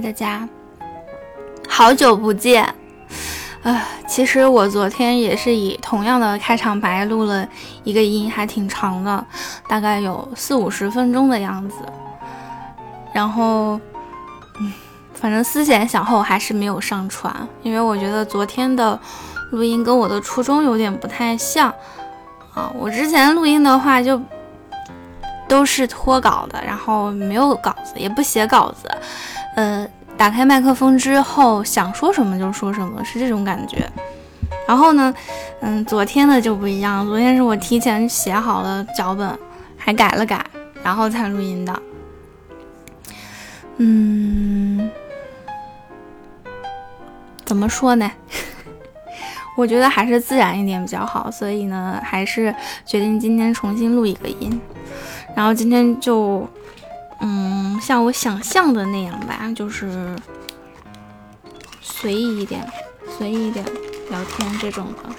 [0.00, 0.48] 大家，
[1.68, 2.74] 好久不见。
[3.62, 7.46] 呃，其实我昨天也是以同样的开场白录了
[7.82, 9.26] 一个音，还挺长的，
[9.68, 11.76] 大概有四五十分钟的样子。
[13.12, 13.80] 然后，
[14.60, 14.72] 嗯，
[15.12, 18.98] 反正思前想后还是没有上传，因为我觉得昨天的
[19.50, 21.68] 录音跟我的初衷有点不太像
[22.54, 22.72] 啊。
[22.78, 24.20] 我之前录音的话就
[25.48, 28.88] 都是脱稿的，然后没有稿子，也不写稿子。
[29.58, 29.84] 呃，
[30.16, 33.90] 打开麦克风之后想说什么就说什么，是这种感觉。
[34.68, 35.12] 然后呢，
[35.62, 39.36] 嗯，昨天的就不一样，昨天是我提前写好了脚本，
[39.76, 40.46] 还改了改，
[40.84, 41.82] 然后才录音的。
[43.78, 44.88] 嗯，
[47.44, 48.08] 怎么说呢？
[49.58, 52.54] 我觉得还是自然一点比较好，所以呢，还是
[52.86, 54.60] 决定今天重新录一个音。
[55.34, 56.48] 然后今天就。
[57.20, 60.16] 嗯，像我想象的那样吧，就是
[61.80, 62.66] 随意一点，
[63.18, 63.64] 随意一点
[64.10, 65.10] 聊天这种的。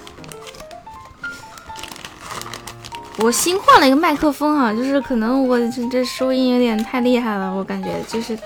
[3.18, 8.38] 我新换了一个麦克风啊，就是可能我这这收音有点太厉害了，我感觉就是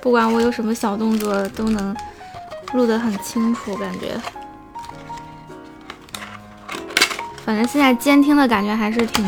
[0.00, 1.96] 不管我有什么小动作都能
[2.72, 4.20] 录得很清楚，感觉。
[7.44, 9.24] 反正现在监听的感觉还是挺，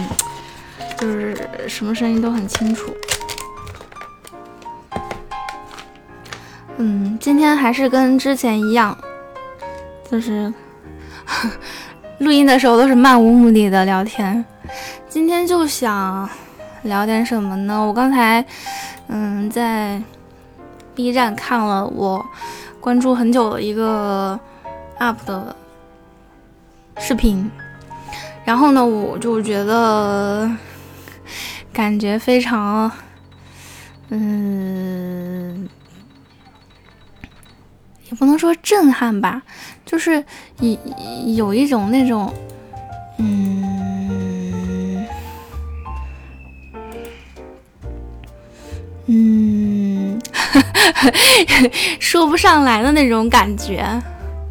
[0.99, 2.93] 就是什么声音都很清楚。
[6.81, 8.97] 嗯，今天还是跟之前一样，
[10.09, 10.53] 就是
[12.19, 14.45] 录音的时候都是漫无目的的聊天。
[15.09, 16.29] 今天就想
[16.83, 17.81] 聊点什么呢？
[17.85, 18.45] 我刚才
[19.09, 20.01] 嗯在
[20.95, 22.25] B 站看了我
[22.81, 24.39] 关注很久的一个
[25.01, 25.57] UP 的
[26.99, 27.51] 视频，
[28.45, 30.49] 然后呢，我就觉得
[31.73, 32.89] 感觉非常
[34.11, 35.38] 嗯。
[38.11, 39.43] 也不能说震撼吧，
[39.85, 40.25] 就是
[40.61, 40.77] 有
[41.37, 42.33] 有一种那种，
[43.19, 45.07] 嗯
[49.07, 50.21] 嗯，
[52.01, 53.87] 说不上来的那种感觉。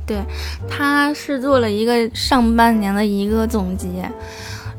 [0.05, 0.17] 对，
[0.69, 4.09] 他是做了一个上半年的一个总结，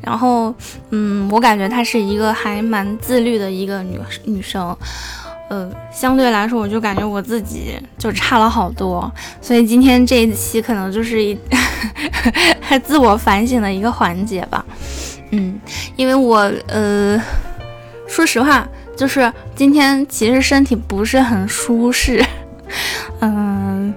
[0.01, 0.53] 然后
[0.89, 4.75] 嗯，我感觉她是一个还蛮自律的一个女女生。
[5.49, 9.11] 呃，相对来说，我就感觉我自己就差了好多，
[9.41, 11.37] 所以今天这一期可能就是一
[12.61, 14.63] 还 自我反省的一个环节吧。
[15.31, 15.59] 嗯，
[15.95, 17.19] 因为我呃，
[18.07, 22.23] 说实话，就是今天其实身体不是很舒适，
[23.21, 23.93] 嗯，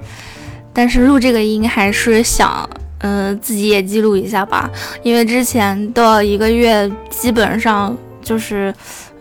[0.73, 4.71] 但是录这个音还是想，呃，自己也记录一下吧，
[5.03, 8.75] 因为之前的一个月基本上就是，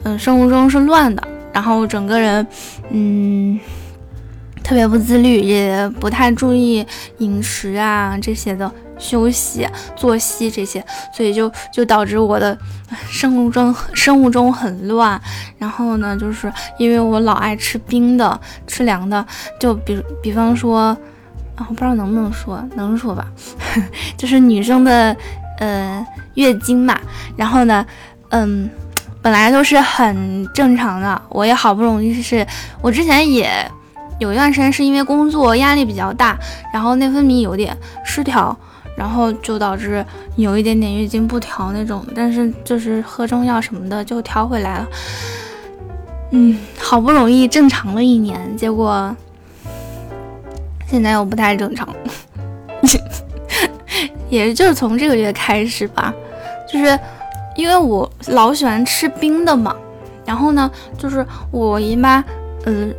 [0.03, 1.21] 嗯，生物钟是乱的。
[1.53, 2.45] 然后整个人，
[2.89, 3.59] 嗯，
[4.63, 6.85] 特别不自律，也不太注意
[7.17, 12.57] 饮食啊这些的休息、作息这些，所以就就导致我的
[13.09, 15.19] 生物钟生物钟很乱。
[15.57, 19.25] 然后呢，就是因为我老爱吃冰的、吃凉的，
[19.59, 20.97] 就比比方说
[21.55, 23.27] 啊，我不知道能不能说，能说吧，
[24.15, 25.15] 就是女生的
[25.59, 26.97] 呃月经嘛。
[27.35, 27.85] 然后呢，
[28.29, 28.69] 嗯。
[29.21, 32.45] 本来都是很正常的，我也好不容易是，
[32.81, 33.49] 我之前也
[34.19, 36.35] 有一段时间是因为工作压力比较大，
[36.73, 38.57] 然后内分泌有点失调，
[38.97, 40.03] 然后就导致
[40.37, 44.87] 有一点点月经不调那种，但是就是喝中药什么的就调回来了。
[46.31, 49.15] 嗯，好不容易正常了一年，结果
[50.87, 51.87] 现在又不太正常，
[54.29, 56.11] 也就是从这个月开始吧，
[56.67, 56.99] 就是。
[57.53, 59.75] 因为我老喜欢吃冰的嘛，
[60.25, 62.23] 然后呢，就是我姨妈，
[62.65, 62.93] 嗯，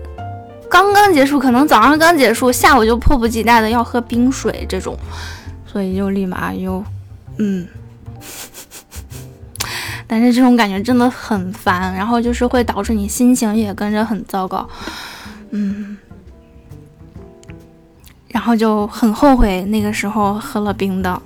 [0.69, 4.97] 刚刚结束，可能早上刚结束，下午就迫不及待的要喝冰水这种，
[5.67, 6.85] 所以就立马又，
[7.39, 7.67] 嗯，
[10.07, 14.69] 但是这种感觉真的很烦，然后就是会导致你心情也跟着很糟糕，
[15.51, 15.97] 嗯，
[18.29, 21.23] 然后就很后悔那个时候喝了冰的。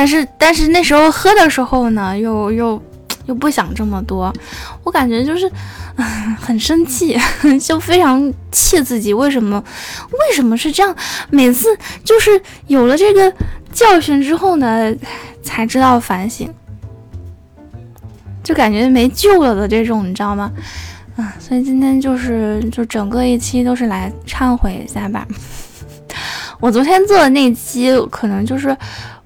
[0.00, 2.82] 但是，但是那时候喝的时候呢，又又
[3.26, 4.32] 又不想这么多，
[4.82, 5.46] 我感觉就是，
[6.40, 7.18] 很生气，
[7.60, 9.62] 就非常气自己，为什么，
[10.10, 10.96] 为什么是这样？
[11.28, 11.68] 每次
[12.02, 13.30] 就是有了这个
[13.74, 14.90] 教训之后呢，
[15.42, 16.48] 才知道反省，
[18.42, 20.50] 就感觉没救了的这种，你知道吗？
[21.16, 25.28] 啊，所以今天就是就整个一期都是来忏悔一下吧。
[26.58, 28.74] 我昨天做的那期可能就是。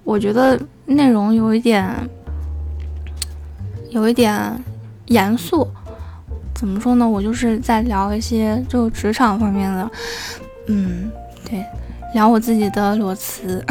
[0.05, 1.89] 我觉得内容有一点，
[3.91, 4.39] 有一点
[5.07, 5.67] 严肃，
[6.55, 7.09] 怎么说呢？
[7.09, 9.91] 我就是在聊一些就职场方面的，
[10.69, 11.11] 嗯，
[11.49, 11.65] 对，
[12.13, 13.65] 聊我自己的裸辞。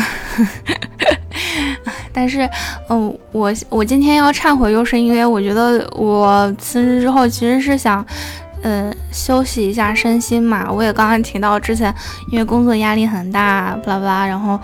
[2.12, 2.48] 但是，
[2.90, 8.06] 嗯，我我今天要忏悔，又是因为我觉得我辞职之后其实是想，
[8.62, 10.72] 呃，休息一下身心嘛。
[10.72, 11.94] 我也刚刚提到之前，
[12.32, 14.60] 因为工作压力很大，巴拉巴拉，然后，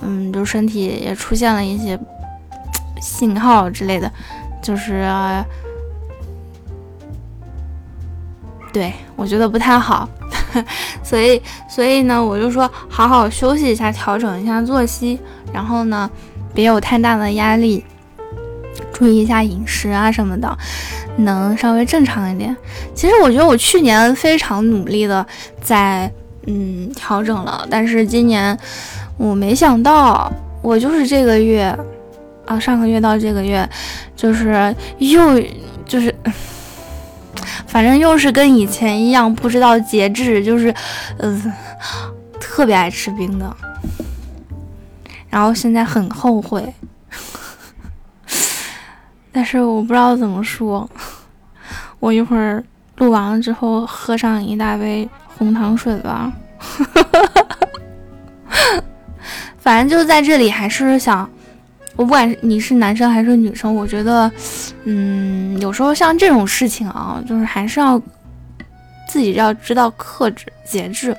[0.00, 1.98] 嗯，就身体也出现了一些
[3.00, 4.10] 信号之类的，
[4.62, 5.08] 就是，
[8.72, 10.08] 对我觉得不太好，
[11.02, 15.18] 所以，所以呢，我就说好好休息一下，调整一下作息，
[15.52, 16.10] 然后呢。
[16.52, 17.84] 别有太大的压力，
[18.92, 20.58] 注意一下饮食啊什么的，
[21.18, 22.54] 能稍微正常一点。
[22.92, 25.24] 其实我觉得我去年非常努力的
[25.62, 26.12] 在
[26.48, 28.58] 嗯调整了，但是今年
[29.20, 30.32] 我没想到，
[30.62, 31.78] 我就是这个月
[32.46, 33.68] 啊上个月到这个月，
[34.16, 35.38] 就是又
[35.84, 36.12] 就是
[37.66, 40.74] 反正又是跟以前一样，不知道节制，就是
[41.18, 41.52] 嗯
[42.40, 43.54] 特别爱吃冰的。
[45.28, 46.72] 然后现在很后悔，
[49.30, 50.88] 但是我不知道怎么说。
[51.98, 52.64] 我一会儿
[52.96, 55.06] 录完了之后，喝上一大杯
[55.36, 56.32] 红糖水吧。
[59.60, 61.28] 反正就在这里，还是想，
[61.96, 64.30] 我不管你是男生还是女生，我觉得，
[64.84, 68.00] 嗯，有时候像这种事情啊，就是还是要
[69.08, 71.16] 自己要知道克制、节制，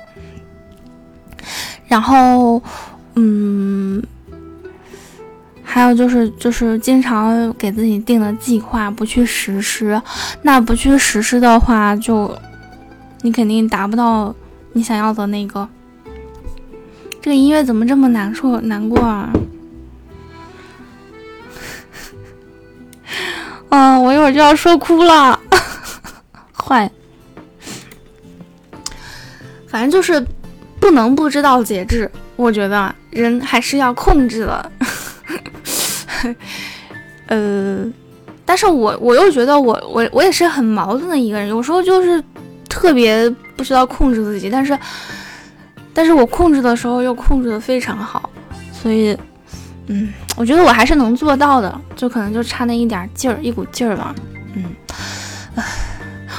[1.86, 2.62] 然后。
[3.14, 4.02] 嗯，
[5.62, 10.00] 还有就是，就是经常给自己定的计划不去实施，
[10.40, 12.34] 那不去实施的话，就
[13.20, 14.34] 你肯定达不到
[14.72, 15.68] 你想要的那个。
[17.22, 19.30] 这个音乐怎么这么难受、难过啊？
[23.70, 25.38] 嗯，我一会儿就要说哭了，
[26.52, 26.90] 坏。
[29.68, 30.22] 反正就是
[30.80, 32.10] 不能不知道节制。
[32.34, 34.72] 我觉得人还是要控制的，
[37.26, 37.86] 呃，
[38.44, 42.20] 但是我我又觉得我我我也是很矛盾的一个人，有时候就是
[42.68, 44.76] 特别不知道控制自己，但是
[45.94, 48.30] 但是我控制的时候又控制的非常好，
[48.72, 49.16] 所以
[49.88, 54.14] 嗯，我觉得我还是能做到的，就可能就差那一点劲儿，一股劲儿吧，
[54.54, 54.64] 嗯，
[55.56, 55.64] 唉。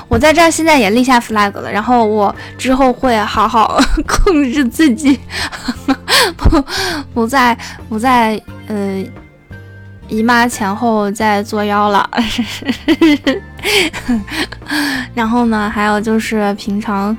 [0.10, 5.20] 我在这儿现在也立下 flag 了，然后我之后会好好控制自己，
[6.38, 6.64] 不
[7.14, 7.58] 不再
[7.90, 9.04] 不再呃
[10.08, 12.08] 姨妈前后再作妖了。
[15.16, 17.16] 然后呢，还有就是平常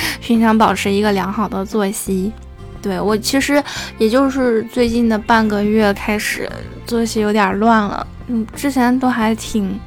[0.20, 2.32] 平常保持一个良好的作息。
[2.80, 3.62] 对我其实
[3.98, 6.48] 也就是最近的半个月开始
[6.86, 9.78] 作息有点乱了，嗯，之前都还挺。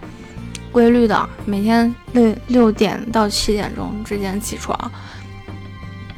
[0.74, 4.74] 规律的，每天六六点到七点钟之间起床，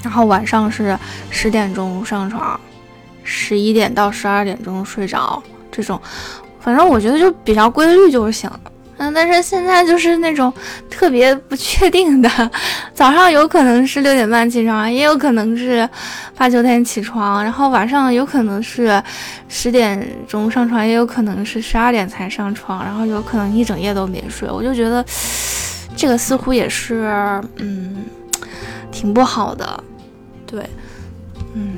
[0.04, 0.96] 然后晚上是
[1.32, 2.60] 十点钟上床，
[3.24, 5.42] 十一点到十二点钟睡着，
[5.72, 6.00] 这种，
[6.60, 8.48] 反正我觉得就比较规律就行。
[8.98, 10.54] 嗯，但是现在就是那种
[10.90, 12.30] 特别不确定的，
[12.94, 15.88] 早上有可能是六点半起床，也有可能是
[16.38, 19.02] 八九点起床，然后晚上有可能是
[19.50, 24.48] 十点钟上床，也有可能是十二点才上床，然后有可能一整夜都没睡。
[24.50, 25.04] 我就觉得
[25.96, 28.06] 这个似乎也是，嗯，
[28.92, 29.84] 挺不好的。
[30.46, 30.64] 对，
[31.56, 31.78] 嗯，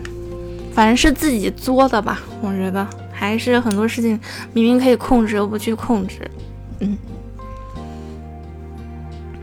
[0.73, 2.19] 反正是自己作的吧。
[2.41, 4.19] 我觉得还是很多事情
[4.51, 6.15] 明明可以控制，又不去控制。
[6.79, 6.97] 嗯，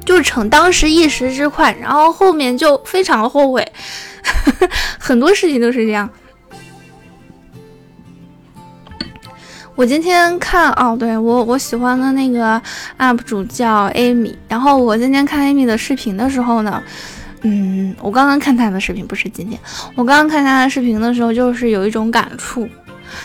[0.04, 3.66] 就逞当时一时之快，然后后面就非常后悔，
[4.98, 6.08] 很多事情都是这样。
[9.74, 12.60] 我今天看哦，对我我喜欢的那个
[12.98, 16.82] UP 主叫 Amy，然后我今天看 Amy 的视频的时候呢，
[17.40, 19.58] 嗯，我刚刚看他的视频，不是今天，
[19.94, 22.68] 我刚刚看他的视频的时候，就是有一种感触，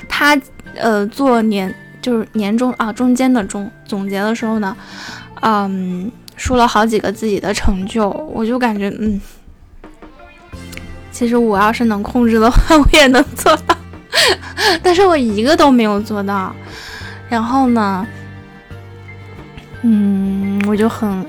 [0.08, 0.40] 他
[0.76, 1.76] 呃做年。
[2.02, 4.76] 就是年终啊，中间的中总结的时候呢，
[5.42, 9.20] 嗯，说了好几个自己的成就，我就感觉，嗯，
[11.12, 13.76] 其实我要是能控制的话，我也能做到，
[14.84, 16.56] 但是我一个都没有做到。
[17.30, 18.08] 然后呢，
[19.82, 21.26] 嗯，我就很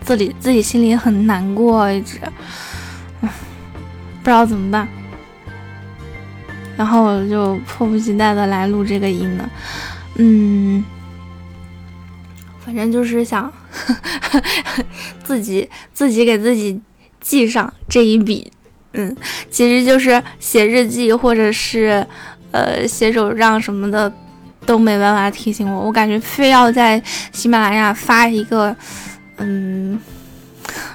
[0.00, 2.18] 自己自己心里很难过，一直，
[3.20, 3.28] 不
[4.24, 4.88] 知道怎么办。
[6.82, 9.48] 然后我就迫不及待的来录这个音了，
[10.16, 10.84] 嗯，
[12.58, 13.94] 反正就是想呵
[14.34, 14.84] 呵
[15.22, 16.80] 自己自己给自己
[17.20, 18.50] 记上这一笔，
[18.94, 19.16] 嗯，
[19.48, 22.04] 其实就是写日记或者是
[22.50, 24.12] 呃写手账什么的，
[24.66, 28.74] 都没办法提醒我，我感觉非要在喜马拉雅发一个，
[29.36, 29.96] 嗯，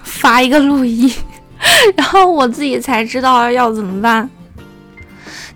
[0.04, 1.10] 发一个录音，
[1.96, 4.30] 然后我自己才知道要怎么办。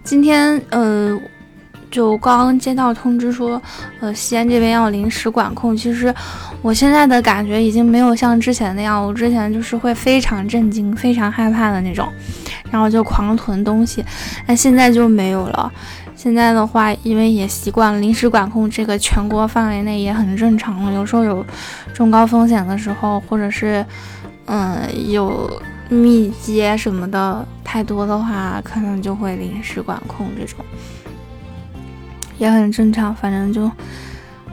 [0.03, 1.17] 今天，呃，
[1.89, 3.61] 就刚刚接到通知说，
[3.99, 5.75] 呃，西安这边要临时管控。
[5.75, 6.13] 其实
[6.61, 12.07] 我现在的感觉已经没有像之前那样，我之前就是会非常震惊、非常害怕的那种，
[12.71, 14.03] 然后就狂囤东西，
[14.45, 15.71] 但现在就没有了。
[16.15, 20.93] 现在的话，因为也习惯了临时管控，这个全国范围内也很正常了。
[20.93, 21.43] 有时候有
[21.93, 23.83] 中高风险的时候，或者是
[24.45, 24.77] 嗯
[25.09, 25.49] 有
[25.91, 30.65] 密接什么的太多的话，可能就会临时管控，这种
[32.37, 33.13] 也很正常。
[33.15, 33.71] 反正就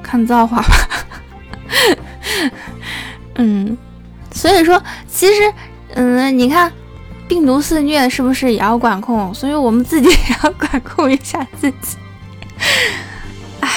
[0.02, 0.88] 看造化吧。
[3.36, 3.76] 嗯，
[4.32, 5.52] 所以说，其实
[5.94, 6.72] 嗯，你看。
[7.28, 9.34] 病毒肆虐是不是也要管控？
[9.34, 11.98] 所以我们自己也要管控一下自己。
[13.60, 13.68] 哎，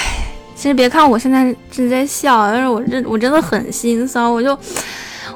[0.55, 4.23] 其实别看我现在正在笑，但是我真我真的很心酸。
[4.31, 4.57] 我就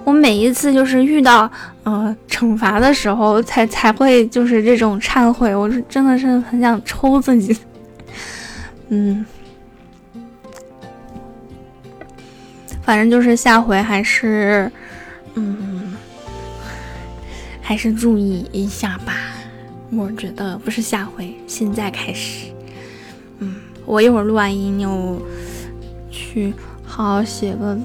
[0.05, 1.51] 我每一次就是遇到
[1.83, 5.53] 呃惩罚的时候，才才会就是这种忏悔。
[5.53, 7.57] 我是真的是很想抽自己。
[8.87, 9.25] 嗯，
[12.83, 14.71] 反正就是下回还是
[15.33, 15.93] 嗯。
[17.67, 19.13] 还是注意一下吧，
[19.89, 22.45] 我觉得不是下回，现在开始。
[23.39, 23.55] 嗯，
[23.87, 25.19] 我一会儿录完音，又
[26.11, 26.53] 去
[26.85, 27.75] 好好写个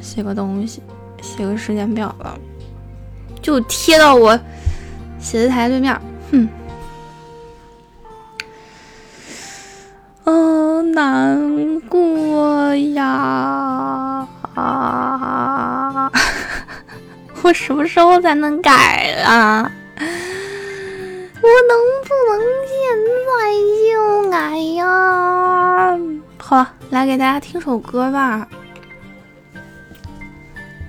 [0.00, 0.82] 写个东西，
[1.38, 2.36] 这个时间表吧，
[3.40, 4.36] 就贴到我
[5.20, 5.96] 写字台对面。
[6.32, 6.48] 哼，
[10.24, 14.26] 嗯，难过呀。
[17.42, 19.70] 我什么时候才能改啊？
[19.96, 22.74] 我能不能现
[23.28, 23.30] 在
[23.86, 25.96] 就改呀？
[26.36, 28.48] 好，来给大家听首歌吧。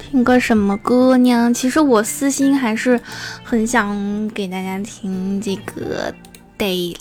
[0.10, 1.52] 听个什么歌呢？
[1.54, 3.00] 其实我私心还是
[3.44, 6.12] 很想给大家听这个
[6.58, 6.96] day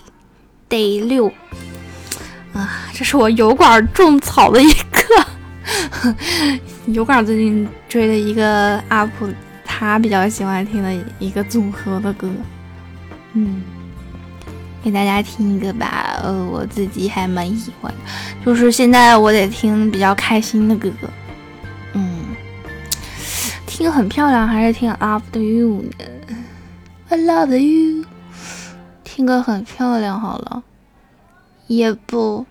[0.68, 1.32] day 六
[2.52, 5.26] 啊，这是我油管种草的一个
[6.92, 9.10] 油管最近追的一个 up。
[9.64, 12.28] 他比较喜欢听的一个组合的歌，
[13.34, 13.62] 嗯，
[14.82, 16.18] 给大家听一个吧。
[16.24, 17.94] 呃，我自己还蛮喜欢，
[18.44, 20.90] 就是现在我得听比较开心的歌，
[23.78, 26.04] 听很漂亮还是听 After You 呢
[27.10, 28.04] ？I love you，
[29.04, 30.64] 听歌很漂亮好了，
[31.68, 32.44] 也不，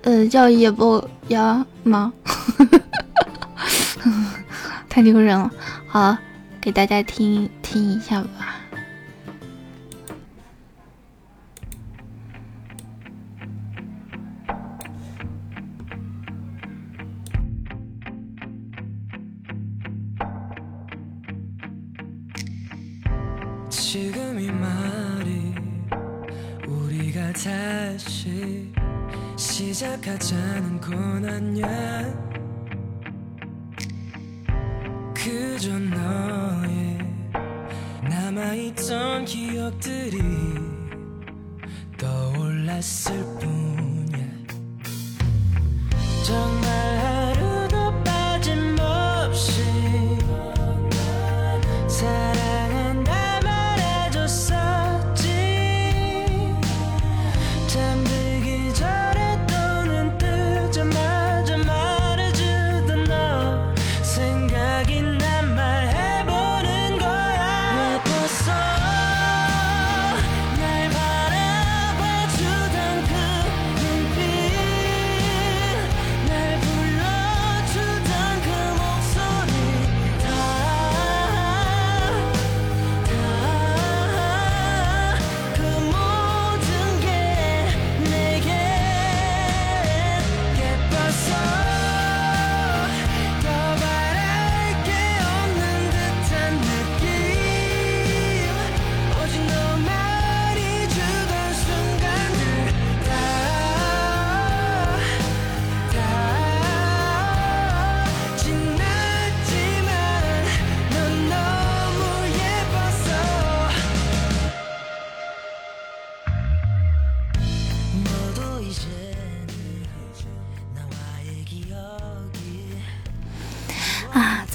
[0.00, 2.10] 呃，叫也不呀吗？
[4.88, 5.50] 太丢人了，
[5.86, 6.16] 好，
[6.58, 8.56] 给大家听听一下吧。
[23.96, 25.54] 지금 이 말이
[26.68, 28.70] 우리가 다시
[29.38, 31.66] 시작하자는 건 아냐
[35.14, 36.98] 그저 너의
[38.02, 40.18] 남아있던 기억들이
[41.96, 44.28] 떠올랐을 뿐이야.
[46.22, 47.05] 정말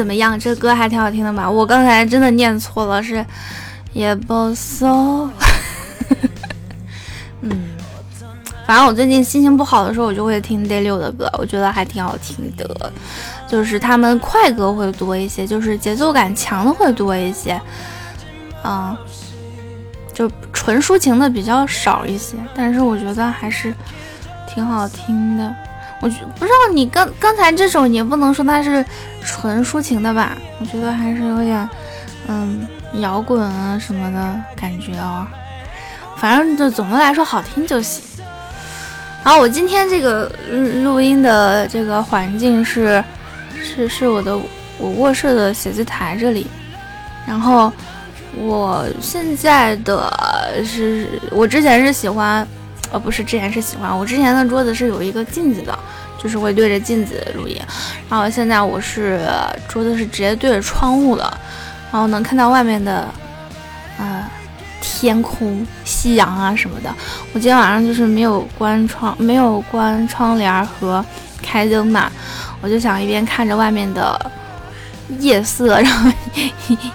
[0.01, 0.38] 怎么样？
[0.39, 1.48] 这歌还挺好听的吧？
[1.48, 3.24] 我刚才真的念错了，是
[3.93, 5.29] 也不 so。
[7.41, 7.70] 嗯，
[8.65, 12.91] 反正我最近心情不好的时候，我就会听 Day 六的歌，我觉得还挺好听的。
[13.48, 17.62] 就是他们快歌会多一些，就是节奏感强的会多一些，
[18.63, 18.98] 嗯，
[20.12, 22.38] 就纯抒情的比较少一些。
[22.55, 23.72] 但是我觉得还是
[24.48, 25.55] 挺好听的。
[26.01, 28.84] 我觉不知道你刚刚才这首也不能说它是
[29.24, 30.36] 纯抒情的吧？
[30.60, 31.70] 我觉得还是有点
[32.27, 35.25] 嗯摇滚啊什么的感觉哦。
[36.17, 38.03] 反正就总的来说好听就行。
[39.24, 40.31] 然后我今天这个
[40.84, 43.03] 录音的这个环境是
[43.63, 44.36] 是是我的
[44.79, 46.48] 我卧室的写字台这里。
[47.27, 47.72] 然后
[48.36, 50.12] 我现在的
[50.65, 52.48] 是我之前是喜欢，
[52.91, 55.77] 呃不是之前是喜欢，我之前的桌子是有一个镜子的，
[56.21, 57.60] 就是会对着镜子录音。
[58.10, 59.21] 然后现在我是
[59.67, 61.24] 桌子是直接对着窗户的，
[61.91, 63.07] 然后能看到外面的，
[63.98, 64.24] 呃。
[64.83, 66.93] 天空、夕阳啊什么的，
[67.33, 71.03] 我今天晚上就是没有关窗，没有关窗帘和
[71.41, 72.12] 开灯嘛，
[72.62, 74.31] 我就想一边看着外面的
[75.19, 76.12] 夜色，然后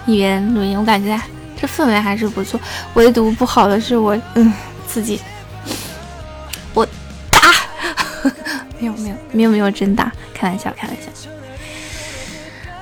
[0.05, 0.77] 一边录音。
[0.77, 1.19] 我感觉
[1.59, 2.59] 这氛围还是不错，
[2.93, 4.53] 唯独不好的是我，嗯，
[4.85, 5.21] 自己，
[8.79, 11.09] 没有没有没有没有真打，开玩笑开玩笑。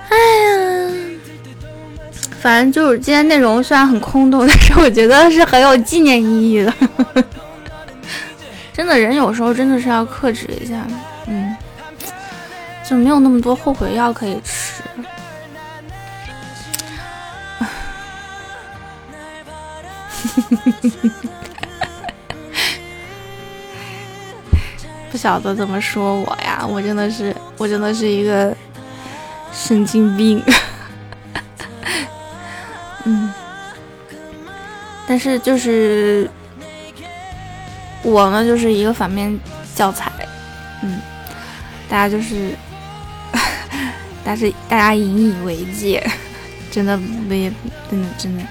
[0.09, 0.91] 哎呀。
[2.41, 6.71] 反正就是今天内容虽然很空洞，但是我觉得是很有纪念意义的。
[8.71, 10.85] 真的，人有时候真的是要克制一下，
[11.25, 11.55] 嗯，
[12.87, 14.83] 就没有那么多后悔药可以吃。
[25.15, 28.53] 不晓得怎么说我呀，我真的是，我真的是一个
[29.53, 30.43] 神经病。
[33.05, 33.33] 嗯，
[35.07, 36.29] 但是就是
[38.03, 39.39] 我呢，就是一个反面
[39.73, 40.11] 教材。
[40.83, 40.99] 嗯，
[41.87, 42.49] 大家就是，
[44.21, 46.05] 但是大家引以为戒，
[46.69, 47.49] 真的没，
[47.89, 48.43] 真的真的。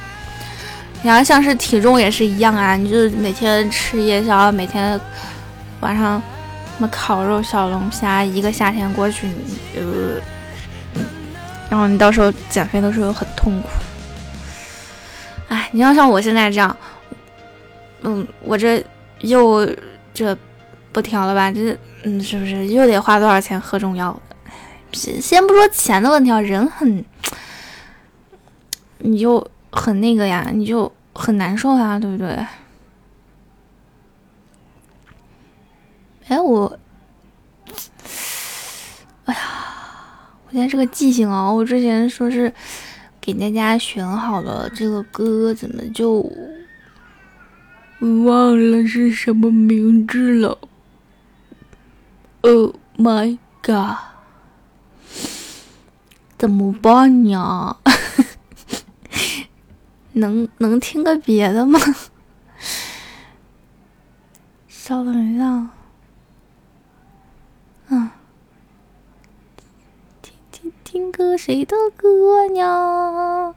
[1.02, 4.98] 然后像是体重也是一样啊，你就每天吃夜宵，每天
[5.80, 6.22] 晚上
[6.76, 9.28] 什么烤肉、小龙虾，一个夏天过去，
[9.76, 10.20] 呃，
[11.70, 13.68] 然后你到时候减肥的时候很痛苦。
[15.48, 16.76] 哎，你要像我现在这样，
[18.02, 18.84] 嗯，我这
[19.20, 19.64] 又
[20.12, 20.36] 这
[20.90, 21.48] 不调了吧？
[21.52, 24.20] 这嗯，是不是又得花多少钱喝中药？
[24.92, 27.04] 先先不说钱的问题啊，人很，
[28.98, 32.36] 你就很那个呀，你就很难受呀，对不对？
[36.28, 36.78] 哎，我，
[39.24, 39.40] 哎呀，
[40.46, 42.52] 我现在这个记性啊，我之前说是。
[43.20, 46.30] 给大家选好了这个歌，怎么就
[48.26, 50.58] 忘了是什么名字了
[52.42, 53.96] ？Oh my god！
[56.36, 57.78] 怎么办呀？
[60.12, 61.80] 能能听个别的吗？
[64.68, 65.70] 稍等一下。
[67.88, 68.10] 嗯。
[70.84, 73.54] 听个谁的歌呀？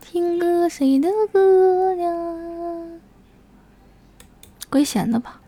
[0.00, 2.10] 听个谁的歌呀？
[4.70, 5.40] 归贤的吧。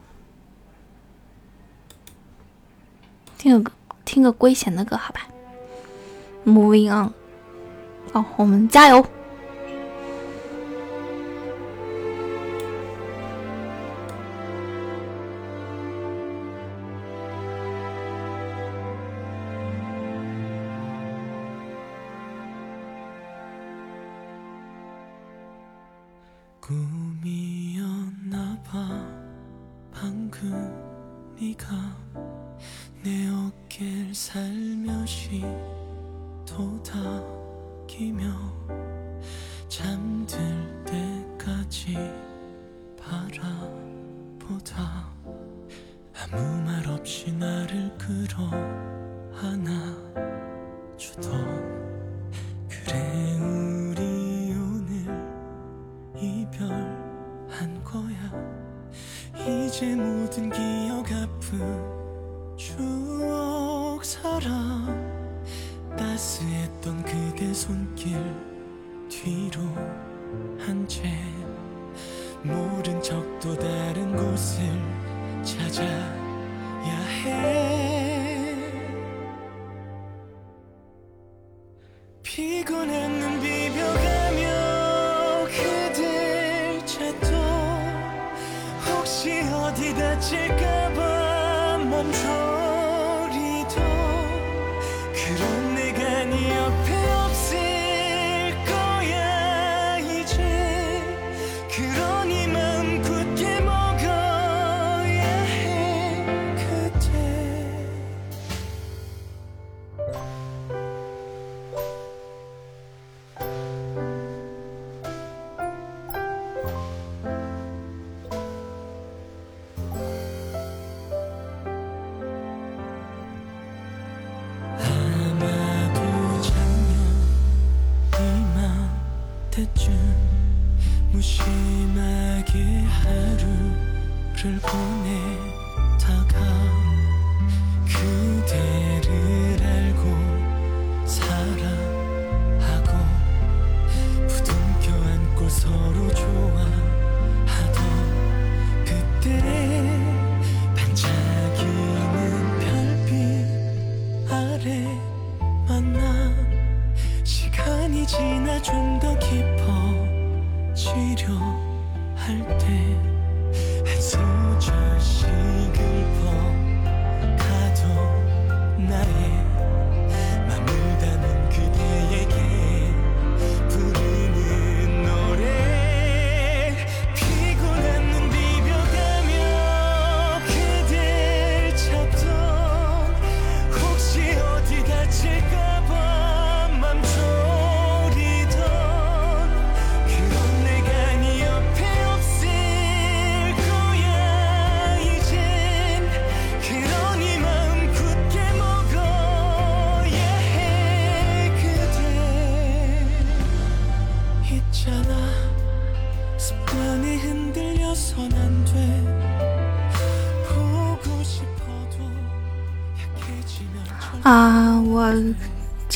[3.38, 3.72] 听个，
[4.05, 5.26] 听个归贤的歌，好吧。
[6.44, 7.12] Moving on，
[8.12, 9.07] 好，我们加油。
[59.73, 61.59] 이제 모든 기억 아픈
[62.59, 64.45] 추억처럼
[65.97, 68.19] 따스했던 그대 손길
[69.09, 69.63] 뒤로
[70.59, 71.11] 한 채.
[72.43, 74.63] 모른 척 또 다른 곳을
[75.43, 75.89] 찾아야
[77.25, 78.53] 해.
[82.23, 83.12] 피곤한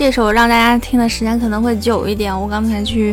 [0.06, 2.32] 这首让大家听的时间可能会久一点。
[2.32, 3.12] 我刚才去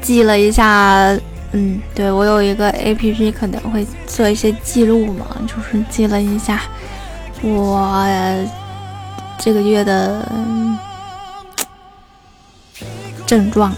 [0.00, 1.12] 记了一下，
[1.50, 6.62] 嗯，对我有一个 A P P 可能会做一些记录嘛，就是记了一下
[7.42, 7.76] 我
[9.40, 10.24] 这个月的
[13.26, 13.74] 症状。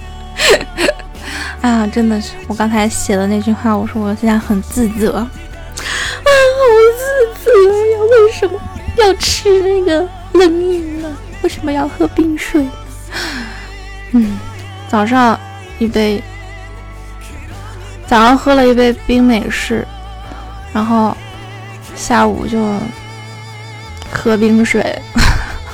[1.60, 5.30] 啊，真的是我刚才写的那句话，我说我现在很自责，啊，
[6.24, 6.30] 好
[6.96, 7.50] 自责
[7.90, 8.58] 呀，为什么？
[8.96, 11.16] 要吃那个冷饮呢？
[11.42, 12.66] 为什么要喝冰水？
[14.12, 14.38] 嗯，
[14.88, 15.38] 早上
[15.78, 16.22] 一杯，
[18.06, 19.86] 早上喝了一杯冰美式，
[20.72, 21.16] 然后
[21.94, 22.58] 下午就
[24.12, 24.80] 喝冰水，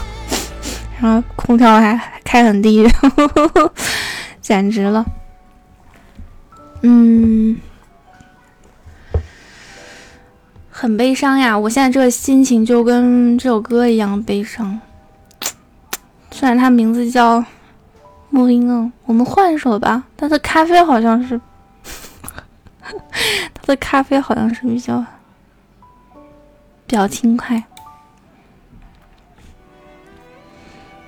[1.00, 2.86] 然后空调还开很低，
[4.40, 5.04] 简直了。
[6.82, 7.58] 嗯。
[10.80, 11.58] 很悲伤呀！
[11.58, 14.80] 我现在这个心情就跟这首歌一样悲伤。
[16.30, 17.38] 虽然它名字叫
[18.30, 18.66] 《木林》，
[19.04, 20.02] 我们换一首吧。
[20.16, 21.38] 它的咖啡好像是，
[22.80, 25.04] 它的咖啡好像是比较
[26.86, 27.62] 比较轻快。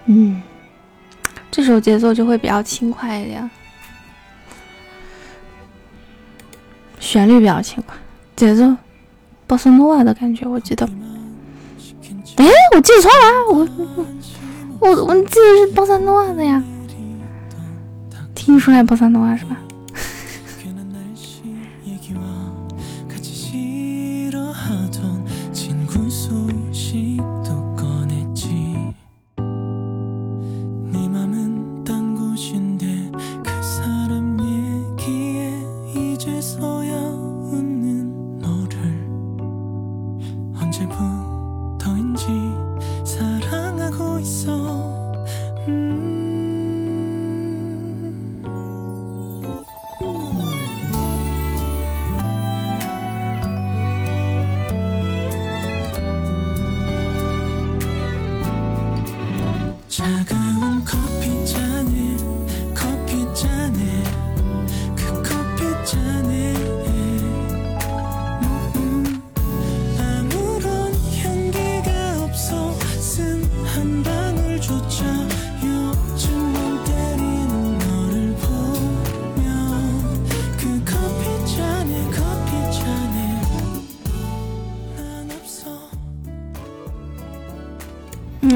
[0.04, 0.42] 嗯，
[1.50, 3.50] 这首节奏就会比较轻快一点，
[7.00, 7.96] 旋律比较轻快，
[8.36, 8.76] 节奏。
[9.52, 10.88] 波斯诺瓦的感觉，我记得。
[12.36, 13.68] 哎，我记错了，我
[14.80, 16.62] 我我记得是波斯诺瓦的呀，
[18.34, 19.58] 听出来波斯诺瓦是吧？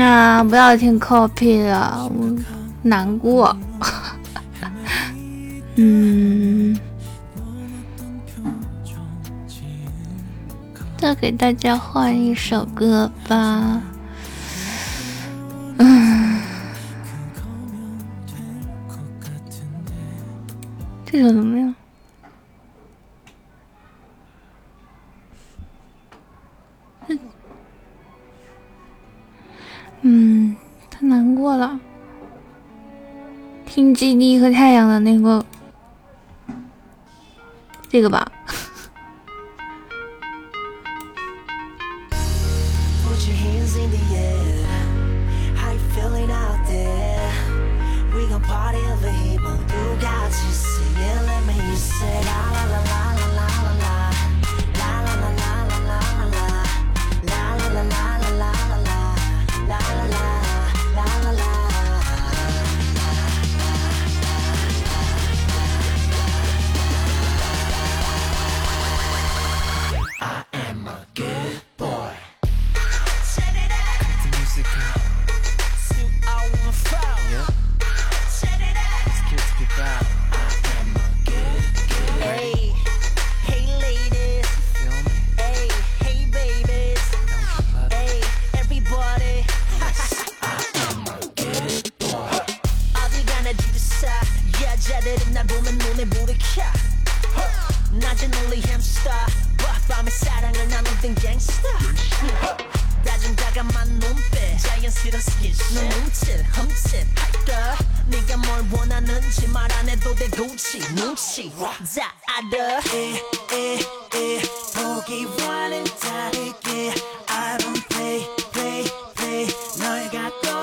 [0.00, 0.42] 啊！
[0.44, 2.36] 不要听 copy 了，我
[2.82, 3.56] 难过。
[5.76, 6.78] 嗯，
[10.96, 13.82] 再给大家换一首歌吧。
[15.78, 16.40] 嗯，
[21.04, 21.74] 这首怎么样？
[33.76, 35.44] 听基地和太阳的那个，
[37.90, 38.32] 这个吧。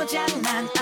[0.04, 0.73] 모자란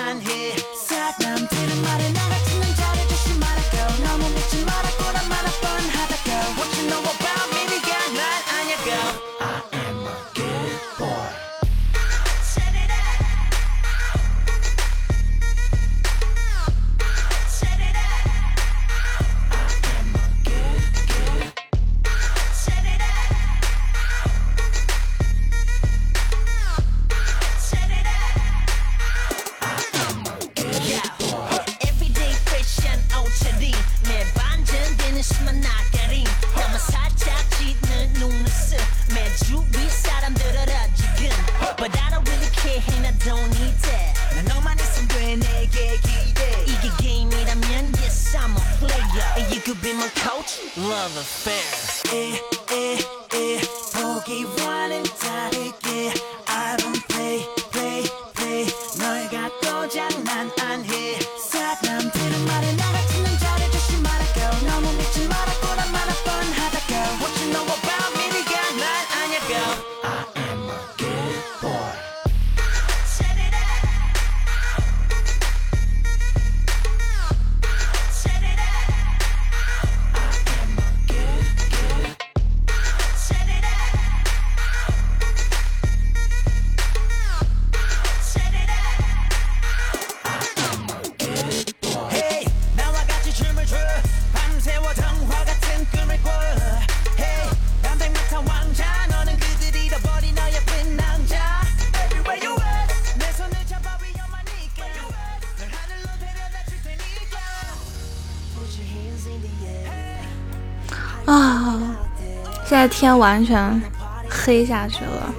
[112.88, 113.82] 天完全
[114.28, 115.34] 黑下去了，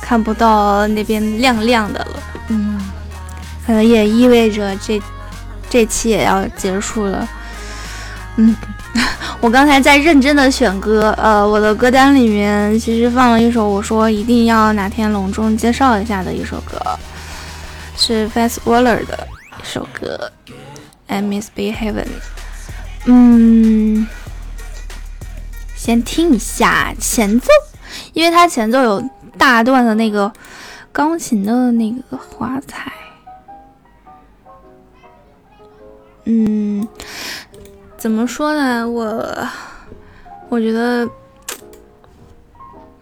[0.00, 2.22] 看不到那边亮亮的了。
[2.48, 2.80] 嗯，
[3.66, 5.00] 可能也意味着这
[5.70, 7.28] 这期也要结束了。
[8.36, 8.54] 嗯，
[9.40, 16.78] 我刚才在认真的选歌，呃，我的歌单里面其实放了一首我说一定要哪天隆重介绍一下的一首歌，
[17.96, 19.26] 是 Fast Waller 的
[19.60, 20.30] 一首歌
[21.06, 22.04] 《I Miss Be Heaven》。
[23.06, 24.06] 嗯。
[25.84, 27.48] 先听一下前奏，
[28.12, 29.02] 因为它前奏有
[29.36, 30.32] 大段的那个
[30.92, 32.92] 钢琴的那个华彩。
[36.22, 36.86] 嗯，
[37.96, 38.88] 怎么说呢？
[38.88, 39.26] 我
[40.48, 41.08] 我觉得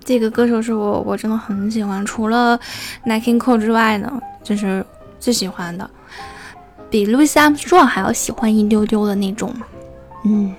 [0.03, 2.59] 这个歌手是我我真的很喜欢，除了
[3.05, 4.11] Nike Cole 之外呢，
[4.43, 4.83] 就是
[5.19, 5.91] 最喜欢的，
[6.89, 9.55] 比 Louis Armstrong 还要喜欢一丢丢的那种。
[10.25, 10.55] 嗯。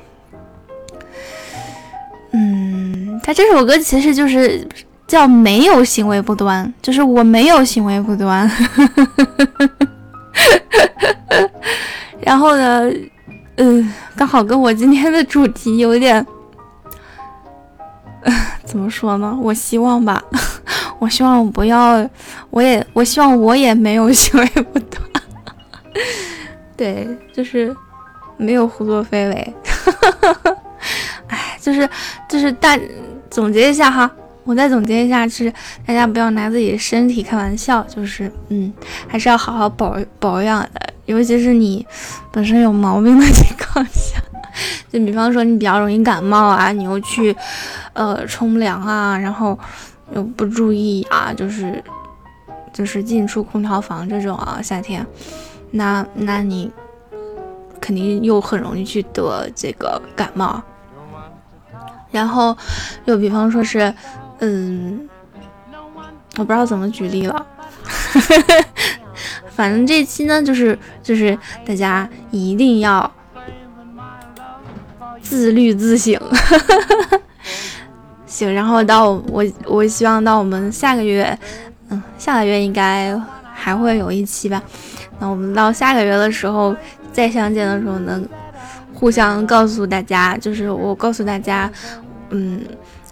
[2.33, 4.67] 嗯，他这首歌其实就是
[5.07, 8.49] 叫没有行为不端，就是我没有行为不端。
[12.23, 12.89] 然后呢，
[13.57, 16.25] 嗯，刚好跟我今天的主题有点
[18.63, 19.37] 怎么说呢？
[19.41, 20.23] 我希望吧，
[20.99, 22.07] 我希望我不要，
[22.49, 25.01] 我也我希望我也没有行为不端。
[26.77, 27.75] 对，就是
[28.37, 29.50] 没有胡作非为。
[31.61, 31.87] 就是
[32.27, 32.77] 就是大
[33.29, 34.09] 总结一下哈，
[34.43, 35.53] 我再总结一下，就是
[35.85, 38.73] 大家不要拿自己的身体开玩笑，就是嗯，
[39.07, 41.85] 还是要好好保保养的，尤其是你
[42.31, 44.19] 本身有毛病的情况下，
[44.91, 47.35] 就比方说你比较容易感冒啊，你又去
[47.93, 49.57] 呃冲凉啊，然后
[50.13, 51.81] 又不注意啊，就是
[52.73, 55.05] 就是进出空调房这种啊，夏天，
[55.71, 56.69] 那那你
[57.79, 60.61] 肯定又很容易去得这个感冒。
[62.11, 62.55] 然后，
[63.05, 63.93] 又比方说是，
[64.39, 65.07] 嗯，
[66.37, 67.45] 我不知道怎么举例了，
[69.49, 73.09] 反正这期呢，就是就是大家一定要
[75.21, 76.19] 自律自省，
[78.27, 78.53] 行。
[78.53, 81.37] 然后到我我希望到我们下个月，
[81.89, 83.17] 嗯，下个月应该
[83.53, 84.61] 还会有一期吧。
[85.19, 86.75] 那我们到下个月的时候
[87.13, 88.27] 再相见的时候能。
[89.01, 91.69] 互相告诉大家，就是我告诉大家，
[92.29, 92.63] 嗯，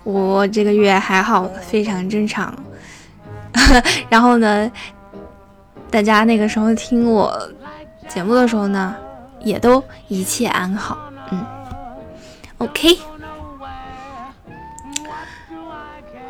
[0.03, 2.53] 我这个月还好，非常正常。
[4.07, 4.71] 然后呢，
[5.89, 7.35] 大家那个时候听我
[8.07, 8.95] 节目的时候呢，
[9.39, 10.95] 也都一切安好。
[11.31, 11.43] 嗯
[12.59, 12.99] ，OK。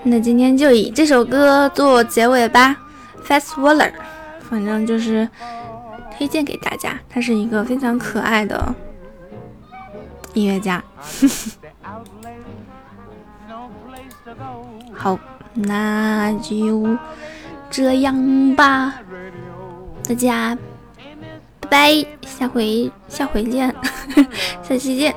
[0.04, 2.78] 那今天就以这首歌做结尾吧
[3.28, 3.91] ，Fast Waller，
[4.50, 5.28] 反正就是
[6.17, 8.74] 推荐给大家，它是一个非常可爱的。
[10.34, 10.84] 音乐家，
[14.96, 15.18] 好，
[15.54, 16.98] 那就
[17.70, 18.94] 这样吧，
[20.08, 20.58] 大家
[21.62, 23.74] 拜拜，下回下回见，
[24.63, 25.13] 下期见。